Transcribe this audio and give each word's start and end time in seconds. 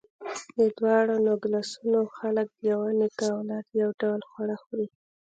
د 0.57 0.59
دواړو 0.77 1.15
نوګالسونو 1.27 1.99
خلک 2.17 2.47
د 2.55 2.59
یوه 2.71 2.89
نیکه 2.99 3.27
اولاد، 3.35 3.65
یو 3.81 3.89
ډول 4.01 4.21
خواړه 4.29 4.55
خوري. 4.63 4.87